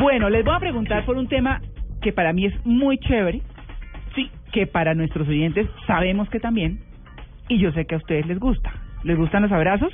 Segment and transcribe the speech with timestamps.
[0.00, 1.60] Bueno, les voy a preguntar por un tema
[2.02, 3.40] que para mí es muy chévere,
[4.14, 6.78] sí, que para nuestros oyentes sabemos que también,
[7.48, 8.72] y yo sé que a ustedes les gusta.
[9.04, 9.92] ¿Les gustan los abrazos?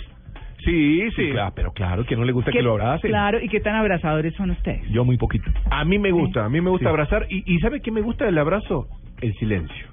[0.64, 1.30] Sí, sí.
[1.30, 3.11] Claro, pero claro, que no le gusta que ¿Qué- lo abracen.
[3.11, 4.88] Claro, ¿y qué tan abrazadores son ustedes?
[4.91, 5.51] Yo muy poquito.
[5.70, 6.91] A mí me gusta, a mí me gusta Sí.
[6.91, 7.27] abrazar.
[7.28, 8.86] Y, ¿Y sabe qué me gusta del abrazo?
[9.20, 9.86] El silencio.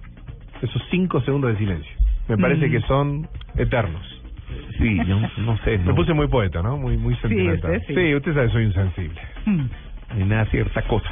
[0.62, 1.92] Esos cinco segundos de silencio.
[2.30, 2.72] Me parece Mm.
[2.72, 4.02] que son eternos.
[4.78, 5.78] Sí, yo no sé.
[5.80, 6.78] Me puse muy poeta, ¿no?
[6.78, 7.78] Muy, muy sentimental.
[7.78, 8.16] usted sí.
[8.16, 9.20] usted sabe, soy insensible.
[9.46, 9.66] Hmm.
[10.18, 11.10] Ni nada cierta cosa.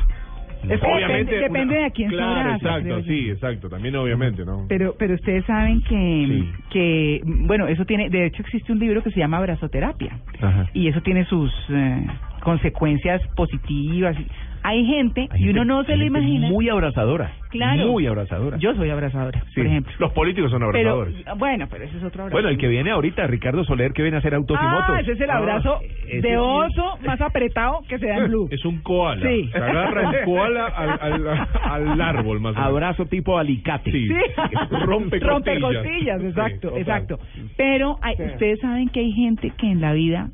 [0.62, 3.70] Es que depende- depende de a quién se Claro, abraza, exacto, sí, exacto.
[3.70, 4.66] También obviamente, ¿no?
[4.68, 5.96] Pero, pero ustedes saben que,
[6.28, 6.50] Sí.
[6.70, 10.68] que, bueno, eso tiene, de hecho existe un libro que se llama Abrazoterapia, Ajá.
[10.74, 12.06] y eso tiene sus eh,
[12.40, 14.16] consecuencias positivas.
[14.62, 16.50] Hay gente, Hay y uno gente- no se lo gente imagina.
[16.50, 17.32] Muy abrazadora.
[17.50, 17.88] Claro.
[17.88, 18.58] Muy abrazadora.
[18.58, 19.56] Yo soy abrazadora, Sí.
[19.56, 19.94] por ejemplo.
[20.00, 21.40] Los políticos son Pero, abrazadores.
[21.40, 22.36] bueno, pero ese es otro abrazo.
[22.36, 24.86] Bueno, el que viene ahorita, Ricardo Soler, que viene a hacer autos y motos.
[24.90, 28.18] Ah, ese es el Ah, abrazo ese de sí oso más apretado que se da
[28.18, 28.50] en Blue.
[28.52, 29.26] Es un koala.
[29.30, 29.48] Sí.
[29.50, 31.48] Se agarra el koala al, al,
[31.92, 32.70] al árbol, más o menos.
[32.70, 33.92] Abrazo tipo alicate.
[33.92, 34.10] Sí.
[34.84, 35.84] Rompe Rompe costillas.
[35.84, 36.82] costillas, Sí, exacto, total.
[36.82, 37.20] exacto.
[37.56, 40.28] Pero hay- ustedes saben que hay gente que en la vida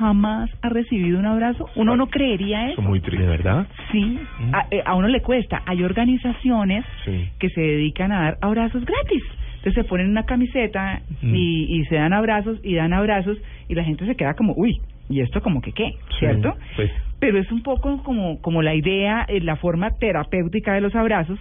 [0.00, 1.66] jamás ha recibido un abrazo.
[1.76, 2.82] Uno no creería Eso eso.
[2.82, 3.22] es muy triste.
[3.22, 3.66] ¿De verdad?
[3.92, 4.18] Sí,
[4.52, 5.62] a, eh, a uno le cuesta.
[5.66, 7.28] Hay organizaciones Sí.
[7.38, 9.22] que se dedican a dar abrazos gratis.
[9.58, 11.34] Entonces se ponen una camiseta Mm.
[11.34, 13.36] y, y se dan abrazos y dan abrazos
[13.68, 15.92] y la gente se queda como, uy, ¿y esto como que qué?
[16.18, 16.54] ¿Cierto?
[16.76, 16.84] Sí.
[17.20, 21.38] Pero es un poco como, como la idea, eh, la forma terapéutica de los abrazos.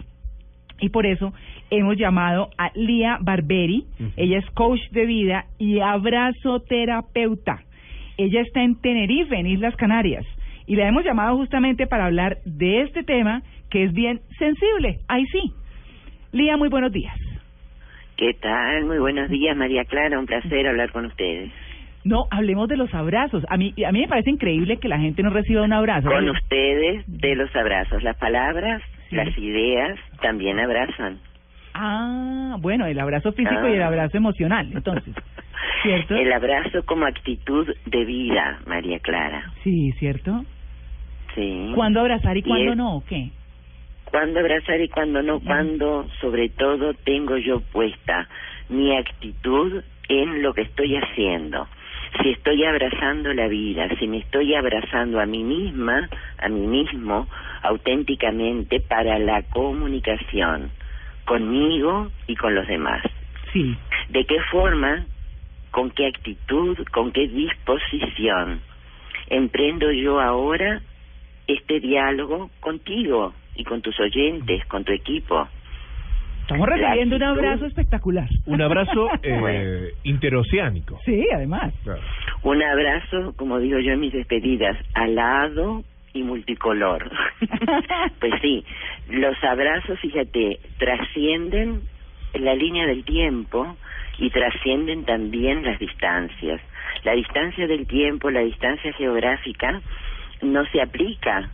[0.82, 1.34] Y por eso
[1.72, 3.86] hemos llamado a Lía Barberi.
[4.18, 7.60] Ella es coach de vida y abrazoterapeuta.
[8.20, 10.26] Ella está en Tenerife, en Islas Canarias.
[10.68, 13.42] Y la hemos llamado justamente para hablar de este tema
[13.72, 15.00] que es bien sensible.
[15.08, 15.40] Ahí sí.
[16.32, 17.16] Lía, muy buenos días.
[18.18, 18.86] ¿Qué tal?
[18.86, 20.20] Muy buenos días, María Clara.
[20.20, 21.50] Un placer hablar con ustedes.
[22.04, 23.44] No, hablemos de los abrazos.
[23.50, 26.10] A mí, a mí me parece increíble que la gente no reciba un abrazo.
[26.10, 28.04] Con ustedes, de los abrazos.
[28.04, 29.16] Las palabras, Sí.
[29.16, 31.20] las ideas, también abrazan.
[31.74, 33.88] Ah, bueno, el abrazo físico y el Ah.
[33.88, 35.16] abrazo emocional, entonces.
[35.82, 36.16] ¿Cierto?
[36.16, 39.52] El abrazo como actitud de vida, María Clara.
[39.64, 40.44] Sí, ¿cierto?
[41.36, 41.72] Sí.
[41.76, 42.98] ¿Cuándo abrazar y Y cuándo es- no?
[42.98, 43.30] ¿o qué?
[44.06, 45.40] ¿Cuándo abrazar y cuándo no?
[45.40, 48.28] Cuando, sobre todo, tengo yo puesta
[48.70, 51.68] mi actitud en lo que estoy haciendo.
[52.24, 57.28] Si estoy abrazando la vida, si me estoy abrazando a mí misma, a mí mismo,
[57.62, 60.72] auténticamente para la comunicación
[61.26, 63.04] conmigo y con los demás.
[63.54, 63.78] Sí.
[64.10, 65.06] ¿De qué forma,
[65.72, 68.62] con qué actitud, con qué disposición
[69.30, 70.82] emprendo yo ahora
[71.48, 75.48] este diálogo contigo y con tus oyentes, con tu equipo?
[76.42, 78.28] Estamos recibiendo un abrazo espectacular.
[78.48, 79.88] Un abrazo eh, Bueno.
[80.04, 81.00] interoceánico.
[81.06, 81.74] Sí, además.
[81.84, 82.02] Claro.
[82.42, 87.12] Un abrazo, como digo yo en mis despedidas, alado y multicolor.
[88.20, 88.66] pues sí,
[89.10, 91.82] los abrazos, fíjate, trascienden
[92.34, 93.76] la línea del tiempo
[94.20, 96.62] y trascienden también las distancias.
[97.04, 99.82] La distancia del tiempo, la distancia geográfica,
[100.42, 101.50] no se aplica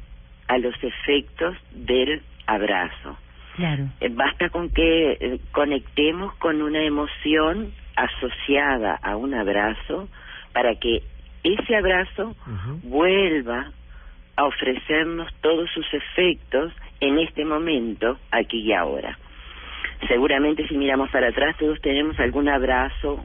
[0.48, 3.18] a los efectos del abrazo.
[3.56, 3.86] Claro.
[4.02, 10.10] Eh, Basta con que eh, conectemos con una emoción asociada a un abrazo
[10.52, 11.04] para que
[11.44, 12.36] ese abrazo
[12.84, 13.72] vuelva
[14.36, 19.18] a ofrecernos todos sus efectos en este momento, aquí y ahora.
[20.08, 23.24] Seguramente si miramos para atrás todos tenemos algún abrazo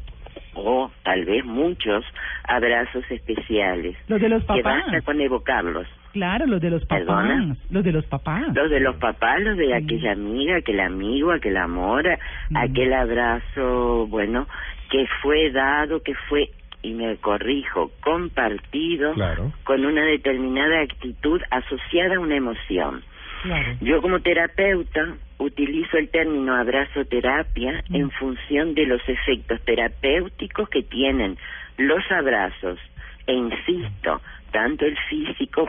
[0.54, 2.04] o tal vez muchos
[2.44, 4.64] abrazos especiales Los de los que papás.
[4.84, 5.86] basta con evocarlos.
[6.12, 6.98] Claro, los de los papás.
[7.06, 7.56] ¿Perdona?
[7.70, 8.42] Los de los papás.
[8.54, 9.72] Los de los papás, los de Sí.
[9.72, 12.04] aquella amiga, aquel amigo, aquel amor,
[12.50, 12.56] Mm.
[12.56, 14.48] aquel abrazo, bueno,
[14.90, 16.50] que fue dado, que fue,
[16.82, 19.52] y me corrijo, compartido Claro.
[19.64, 23.02] con una determinada actitud asociada a una emoción.
[23.42, 23.76] Claro.
[23.80, 27.94] Yo como terapeuta utilizo el término abrazoterapia Mm.
[27.96, 31.36] en función de los efectos terapéuticos que tienen
[31.78, 32.78] los abrazos
[33.26, 34.20] e insisto,
[34.52, 35.68] tanto el físico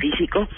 [0.00, 0.48] físico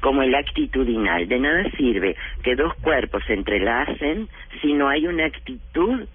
[0.00, 1.28] como el actitudinal.
[1.28, 4.28] De nada sirve que dos cuerpos se entrelacen
[4.60, 6.06] si no hay una actitud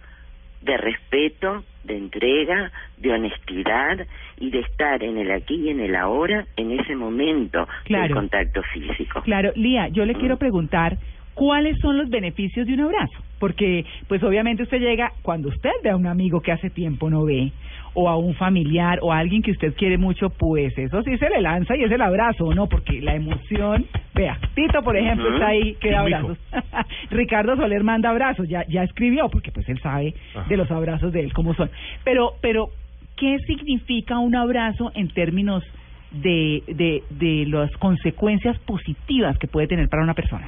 [0.61, 4.05] de respeto, de entrega, de honestidad
[4.39, 8.03] y de estar en el aquí y en el ahora, en ese momento Claro.
[8.03, 9.21] del contacto físico.
[9.23, 10.19] Claro, Lía, yo le Mm.
[10.19, 10.97] quiero preguntar
[11.37, 15.91] cuáles son los beneficios de un abrazo, porque pues obviamente usted llega cuando usted ve
[15.91, 17.51] a un amigo que hace tiempo no ve
[17.93, 21.29] o a un familiar o a alguien que usted quiere mucho, pues eso sí se
[21.29, 22.67] le lanza y es el abrazo, ¿no?
[22.67, 23.85] Porque la emoción,
[24.15, 26.39] vea, Tito por ejemplo está ahí que da abrazos.
[27.11, 30.49] Ricardo Soler manda abrazos, ya ya escribió porque pues él sabe Ajá.
[30.49, 31.69] de los abrazos de él cómo son.
[32.03, 32.69] Pero pero
[33.15, 35.63] ¿qué significa un abrazo en términos
[36.11, 40.47] de, de, de las consecuencias positivas que puede tener para una persona.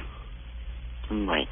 [1.10, 1.50] Bueno,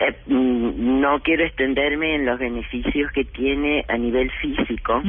[0.00, 5.02] eh, mm, no quiero extenderme en los beneficios que tiene a nivel físico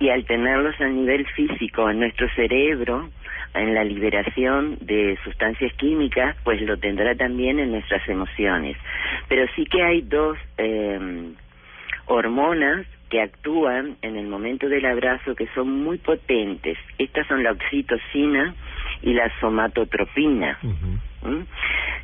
[0.00, 3.10] y al tenerlos a nivel físico en nuestro cerebro,
[3.54, 8.76] en la liberación de sustancias químicas, pues lo tendrá también en nuestras emociones.
[9.28, 11.32] Pero sí que hay dos eh,
[12.06, 16.76] hormonas que actúan en el momento del abrazo que son muy potentes.
[16.98, 18.54] Estas son la oxitocina
[19.02, 20.58] y la somatotropina.
[21.26, 21.42] ¿Mm?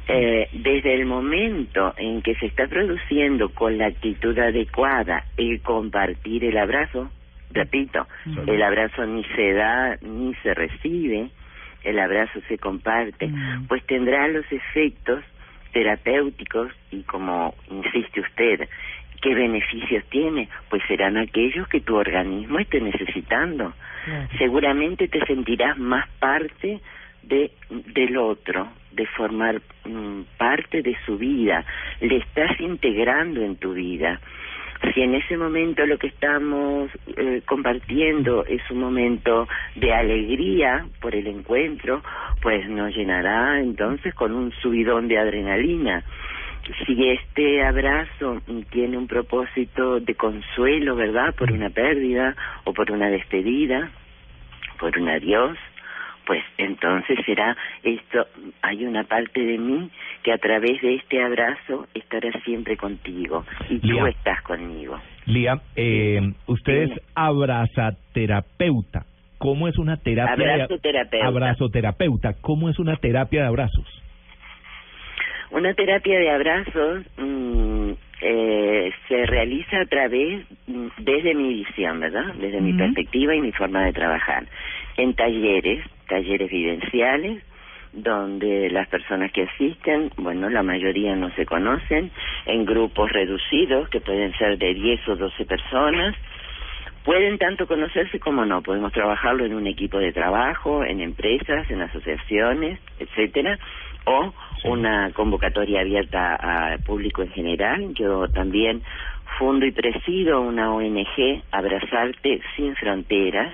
[0.08, 6.44] Eh, desde el momento en que se está produciendo con la actitud adecuada el compartir
[6.44, 7.10] el abrazo,
[7.52, 8.48] repito, Mm.
[8.48, 11.28] el abrazo ni se da ni se recibe,
[11.84, 13.66] el abrazo se comparte, Mm.
[13.68, 15.22] pues tendrá los efectos
[15.72, 18.68] terapéuticos y como insiste usted,
[19.22, 20.48] ¿qué beneficios tiene?
[20.68, 23.72] Pues serán aquellos que tu organismo esté necesitando
[24.36, 26.80] seguramente te sentirás más parte
[27.22, 27.50] de
[27.94, 31.64] del otro, de formar mm, parte de su vida,
[32.00, 34.20] le estás integrando en tu vida.
[34.92, 39.46] Si en ese momento lo que estamos eh, compartiendo es un momento
[39.76, 42.02] de alegría por el encuentro,
[42.40, 46.04] pues nos llenará entonces con un subidón de adrenalina.
[46.84, 51.34] Si este abrazo mm, tiene un propósito de consuelo, ¿verdad?
[51.36, 52.34] Por una pérdida
[52.64, 53.90] o por una despedida,
[54.80, 55.56] por un adiós,
[56.26, 58.26] pues entonces será esto,
[58.62, 59.90] hay una parte de mí
[60.22, 64.08] que a través de este abrazo estará siempre contigo y tú Lía.
[64.08, 64.98] estás conmigo.
[65.26, 69.04] Lía, eh, usted es abrazaterapeuta.
[69.38, 70.68] ¿Cómo es una terapia?
[71.10, 72.34] de- Abrazoterapeuta.
[72.40, 74.02] ¿Cómo es una terapia de abrazos?
[75.50, 77.90] Una terapia de abrazos mm,
[78.22, 82.32] eh, se realiza a través, mm, desde mi visión, ¿verdad?
[82.40, 84.44] Desde mi perspectiva y mi forma de trabajar.
[84.96, 87.42] En talleres, talleres vivenciales,
[87.94, 92.10] donde las personas que asisten, bueno, la mayoría no se conocen,
[92.44, 96.14] en grupos reducidos, que pueden ser de 10 o 12 personas,
[97.04, 98.62] Pueden tanto conocerse como no.
[98.62, 103.58] Podemos trabajarlo en un equipo de trabajo, en empresas, en asociaciones, etcétera,
[104.04, 104.32] o
[104.64, 107.92] una convocatoria abierta al público en general.
[107.94, 108.82] Yo también
[109.36, 113.52] fundo y presido una ONG, Abrazarte sin Fronteras,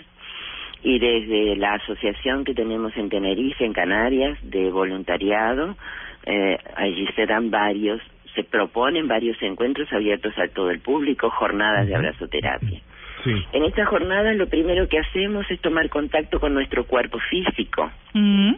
[0.82, 5.76] y desde la asociación que tenemos en Tenerife, en Canarias, de voluntariado,
[6.24, 8.00] eh, allí se dan varios,
[8.34, 12.80] se proponen varios encuentros abiertos a todo el público, jornadas de abrazoterapia.
[13.24, 13.32] Sí.
[13.52, 18.54] En esta jornada lo primero que hacemos es tomar contacto con nuestro cuerpo físico Mm.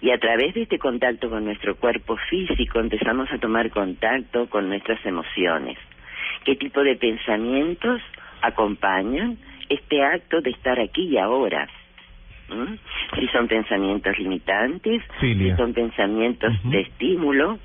[0.00, 4.68] y a través de este contacto con nuestro cuerpo físico empezamos a tomar contacto con
[4.68, 5.76] nuestras emociones.
[6.44, 8.00] ¿Qué tipo de pensamientos
[8.40, 9.36] acompañan
[9.70, 11.66] este acto de estar aquí y ahora?
[12.48, 12.74] ¿Mm?
[13.18, 17.58] Si son pensamientos limitantes, si son pensamientos de estímulo.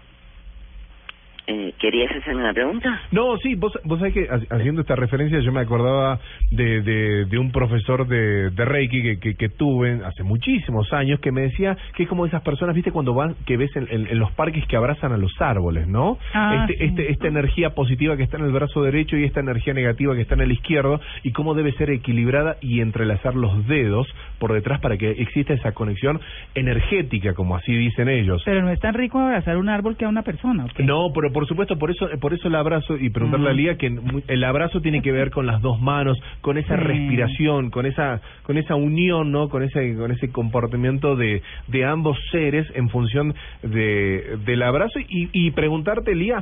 [1.48, 3.02] Eh, ¿Querías hacerme una pregunta?
[3.12, 7.26] No, sí, vos, vos sabés que ha- haciendo esta referencia yo me acordaba de, de,
[7.26, 11.42] de un profesor de, de Reiki que, que, que tuve hace muchísimos años que me
[11.42, 14.32] decía que es como esas personas, viste, cuando van, que ves en, en- en los
[14.32, 16.18] parques que abrazan a los árboles, ¿no?
[16.34, 16.84] Ah, este, sí.
[16.90, 20.22] este, esta energía positiva que está en el brazo derecho y esta energía negativa que
[20.22, 24.08] está en el izquierdo y cómo debe ser equilibrada y entrelazar los dedos
[24.40, 26.20] por detrás para que exista esa conexión
[26.56, 28.42] energética, como así dicen ellos.
[28.46, 30.66] Pero no es tan rico abrazar un árbol que a una persona.
[30.66, 30.84] ¿o qué?
[30.84, 33.54] No, pero por supuesto, por eso por eso el abrazo, y preguntarle a.
[33.54, 33.94] Lía que
[34.28, 38.58] el abrazo tiene que ver con las dos manos, con esa respiración, con esa con
[38.58, 39.50] esa unión, ¿no?
[39.50, 45.30] Con ese con ese comportamiento de, de ambos seres en función de del abrazo y,
[45.34, 46.42] y preguntarte, Lía,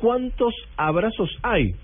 [0.00, 1.74] ¿cuántos abrazos hay?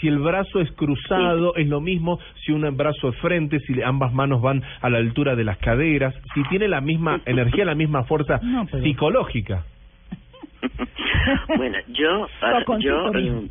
[0.00, 4.12] Si el brazo es cruzado, es lo mismo si un brazo es frente, si ambas
[4.12, 8.04] manos van a la altura de las caderas, si tiene la misma energía, la misma
[8.04, 9.64] fuerza No, pero- psicológica.
[11.56, 12.28] bueno, yo,
[12.78, 13.48] yo mm,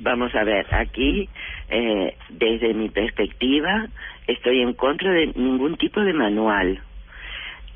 [0.00, 1.28] vamos a ver, aquí,
[1.68, 3.86] eh, desde mi perspectiva,
[4.26, 6.80] estoy en contra de ningún tipo de manual.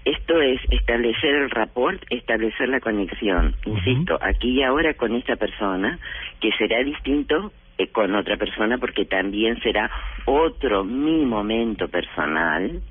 [0.04, 3.54] Esto es establecer el rapport, establecer la conexión.
[3.64, 5.98] Insisto, aquí y ahora con esta persona,
[6.40, 9.90] que será distinto eh, con otra persona porque también será
[10.24, 12.82] otro mi momento personal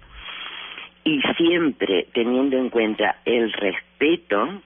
[1.03, 4.61] y siempre teniendo en cuenta el respeto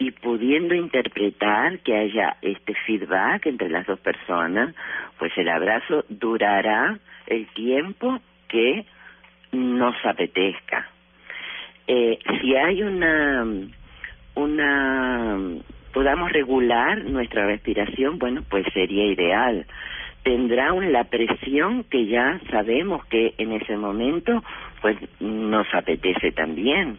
[0.00, 4.74] y pudiendo interpretar que haya este feedback entre las dos personas,
[5.18, 8.86] pues el abrazo durará el tiempo que
[9.52, 10.88] nos apetezca.
[11.86, 13.44] Eh, si hay una
[14.36, 15.38] una
[15.92, 19.66] podamos regular nuestra respiración, bueno, pues sería ideal.
[20.22, 24.42] Tendrá la presión que ya sabemos que en ese momento
[24.80, 26.98] pues nos apetece también.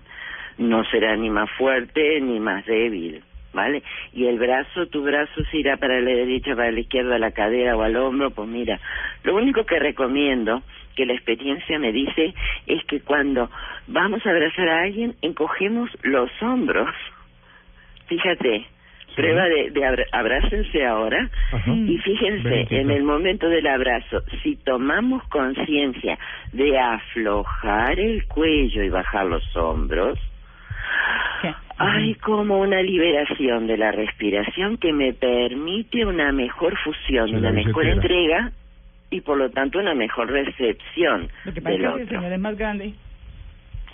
[0.58, 3.84] No será ni más fuerte ni más débil, ¿vale?
[4.14, 7.32] Y el brazo, tu brazo se irá para la derecha, para la izquierda, a la
[7.32, 8.80] cadera o al hombro, pues mira,
[9.24, 10.62] lo único que recomiendo
[10.96, 12.34] que la experiencia me dice
[12.68, 13.50] es que cuando
[13.88, 16.90] vamos a abrazar a alguien encogemos los hombros.
[18.08, 18.66] Fíjate,
[19.16, 21.30] prueba de, de abrácense ahora
[21.66, 26.18] y fíjense en el momento del abrazo si tomamos conciencia
[26.54, 30.20] de aflojar el cuello y bajar los hombros
[31.78, 37.86] hay como una liberación de la respiración que me permite una mejor fusión una mejor
[37.88, 38.52] entrega
[39.10, 42.40] y por lo tanto una mejor recepción lo que pasa es que el señor es
[42.40, 42.94] más grande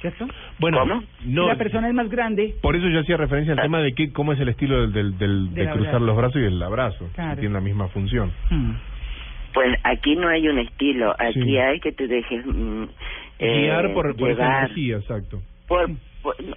[0.02, 0.28] ¿Cierto?
[0.60, 2.54] Bueno, No, la persona es más grande.
[2.62, 5.54] Por eso yo hacía referencia al tema de que, cómo es el estilo del, del,
[5.54, 7.10] de cruzar los brazos y el abrazo.
[7.40, 8.32] tiene la misma función.
[8.50, 8.74] Hmm.
[9.54, 12.84] Pues aquí no hay un estilo, aquí hay que te dejes mm,
[13.40, 15.42] eh, guiar por, por esa energía, exacto.
[15.68, 15.90] Por,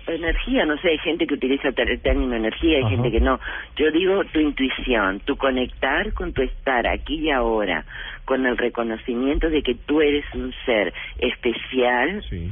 [0.07, 3.39] energía, no sé, hay gente que utiliza el término energía, hay gente que no.
[3.77, 7.85] Yo digo tu intuición, tu conectar con tu estar aquí y ahora,
[8.25, 12.23] con el reconocimiento de que tú eres un ser especial.
[12.29, 12.51] Sí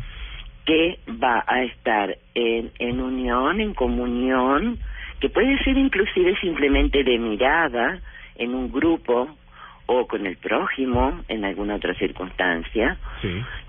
[0.68, 4.78] que va a estar en, en unión, en comunión,
[5.18, 8.02] que puede ser inclusive simplemente de mirada
[8.36, 9.30] en un grupo
[9.90, 12.98] o con el prójimo en alguna otra circunstancia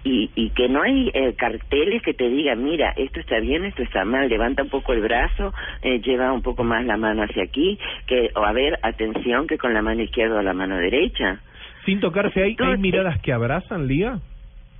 [0.04, 3.84] y, y que no hay eh, carteles que te digan mira esto está bien esto
[3.84, 7.44] está mal levanta un poco el brazo eh, lleva un poco más la mano hacia
[7.44, 11.40] aquí que o a ver atención que con la mano izquierda o la mano derecha
[11.86, 14.20] sin tocarse hay, hay miradas que abrazan Lía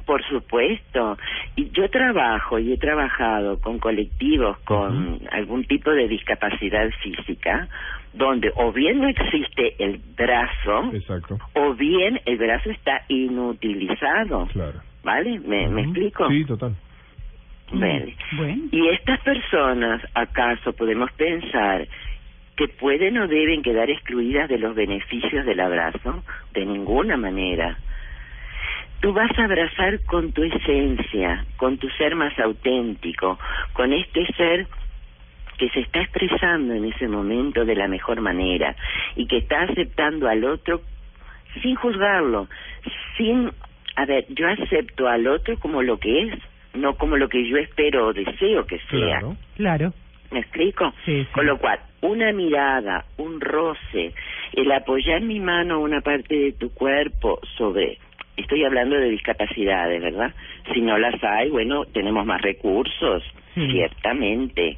[0.10, 1.20] por supuesto.
[1.56, 7.68] Y yo trabajo y he trabajado con colectivos con algún tipo de discapacidad física,
[8.14, 10.92] donde o bien no existe el brazo,
[11.54, 14.48] o bien el brazo está inutilizado.
[14.48, 14.82] Claro.
[15.04, 15.40] ¿Vale?
[15.40, 16.28] ¿Me, ¿me explico?
[16.30, 16.76] Sí, total.
[17.72, 18.16] Vale.
[18.72, 21.88] Y estas personas, ¿acaso podemos pensar
[22.56, 26.24] que pueden o deben quedar excluidas de los beneficios del abrazo?
[26.54, 27.78] De ninguna manera
[29.00, 33.40] tú vas a abrazar con tu esencia, con tu ser más auténtico,
[33.74, 34.68] con este ser
[35.60, 38.76] que se está expresando en ese momento de la mejor manera
[39.16, 40.82] y que está aceptando al otro
[41.62, 42.48] sin juzgarlo,
[43.18, 43.52] sin,
[43.96, 46.40] a ver, yo acepto al otro como lo que es,
[46.74, 49.20] no como lo que yo espero o deseo que sea.
[49.20, 49.36] Claro.
[49.56, 49.94] claro.
[50.32, 50.94] ¿Me explico?
[51.06, 54.14] Sí, Con lo cual, una mirada, un roce,
[54.54, 57.98] el apoyar mi mano a una parte de tu cuerpo sobre
[58.38, 60.34] estoy hablando de discapacidades, ¿verdad?
[60.74, 63.24] Si no las hay, bueno, tenemos más recursos,
[63.68, 64.78] ciertamente,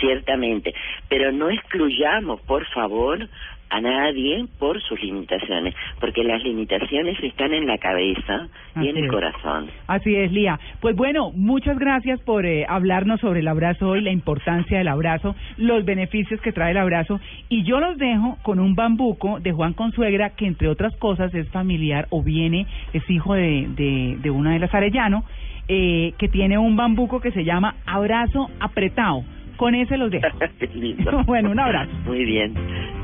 [0.00, 0.74] ciertamente,
[1.08, 3.28] pero no excluyamos, por favor,
[3.70, 9.08] a nadie por sus limitaciones, porque las limitaciones están en la cabeza y en el
[9.08, 9.68] corazón.
[9.86, 10.58] Así es, Lía.
[10.80, 15.34] Pues bueno, muchas gracias por eh, hablarnos sobre el abrazo y la importancia del abrazo,
[15.56, 19.74] los beneficios que trae el abrazo, y yo los dejo con un bambuco de Juan
[19.74, 24.52] Consuegra, que entre otras cosas es familiar o viene, es hijo de, de, de una
[24.52, 25.24] de las Arellano,
[25.68, 29.22] eh, que tiene un bambuco que se llama Abrazo Apretado
[29.58, 30.28] con ese los dejo.
[31.26, 31.92] bueno, un abrazo.
[32.06, 32.54] Muy bien.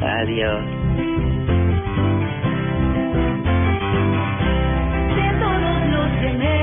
[0.00, 0.64] Adiós.
[5.16, 6.53] De todos los